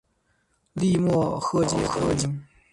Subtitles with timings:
[0.77, 2.41] 粟末靺鞨得名。